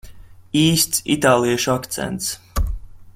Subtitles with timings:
[0.61, 2.33] Īsts itāliešu akcents.